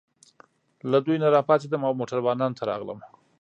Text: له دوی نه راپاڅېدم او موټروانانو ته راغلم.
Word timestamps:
له 0.91 0.97
دوی 1.05 1.17
نه 1.23 1.27
راپاڅېدم 1.35 1.81
او 1.87 1.93
موټروانانو 1.99 2.57
ته 2.59 2.63
راغلم. 2.69 2.99